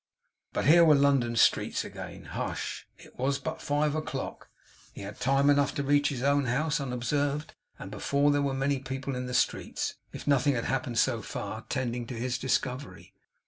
But 0.51 0.65
here 0.65 0.83
were 0.83 0.95
London 0.95 1.35
streets 1.35 1.85
again. 1.85 2.23
Hush! 2.33 2.87
It 2.97 3.19
was 3.19 3.37
but 3.37 3.61
five 3.61 3.93
o'clock. 3.93 4.49
He 4.93 5.01
had 5.01 5.19
time 5.19 5.47
enough 5.47 5.75
to 5.75 5.83
reach 5.83 6.09
his 6.09 6.23
own 6.23 6.45
house 6.45 6.81
unobserved, 6.81 7.53
and 7.77 7.91
before 7.91 8.31
there 8.31 8.41
were 8.41 8.55
many 8.55 8.79
people 8.79 9.15
in 9.15 9.27
the 9.27 9.35
streets, 9.35 9.97
if 10.11 10.25
nothing 10.25 10.55
had 10.55 10.65
happened 10.65 10.97
so 10.97 11.21
far, 11.21 11.61
tending 11.69 12.07
to 12.07 12.15
his 12.17 12.39
discovery. 12.39 13.13